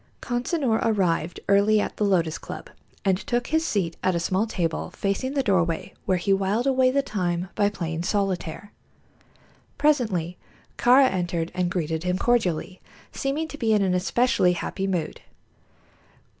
Consinor 0.19 0.79
arrived 0.81 1.39
early 1.47 1.79
at 1.79 1.97
the 1.97 2.03
Lotus 2.03 2.39
Club 2.39 2.71
and 3.05 3.19
took 3.19 3.45
his 3.45 3.63
seat 3.63 3.97
at 4.01 4.15
a 4.15 4.19
small 4.19 4.47
table 4.47 4.89
facing 4.89 5.35
the 5.35 5.43
doorway, 5.43 5.93
where 6.07 6.17
he 6.17 6.33
whiled 6.33 6.65
away 6.65 6.89
the 6.89 7.03
time 7.03 7.49
by 7.53 7.69
playing 7.69 8.01
solitaire. 8.01 8.71
Presently 9.77 10.39
Kāra 10.75 11.11
entered 11.11 11.51
and 11.53 11.69
greeted 11.69 12.03
him 12.03 12.17
cordially, 12.17 12.81
seeming 13.11 13.47
to 13.49 13.59
be 13.59 13.73
in 13.73 13.83
an 13.83 13.93
especially 13.93 14.53
happy 14.53 14.87
mood. 14.87 15.21